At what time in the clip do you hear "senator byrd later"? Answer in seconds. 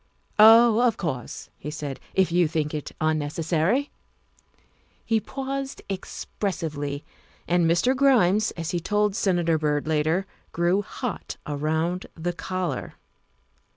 9.15-10.25